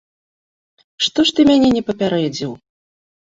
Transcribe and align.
Што 1.07 1.19
ж 1.29 1.35
ты 1.39 1.45
мяне 1.49 1.69
не 1.75 1.83
папярэдзіў?! 1.89 2.51